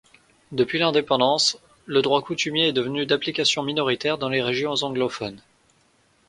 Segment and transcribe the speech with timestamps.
[0.51, 5.43] Depuis l'indépendance, le droit coutumier est devenu d'application minoritaire dans les régions anglophones.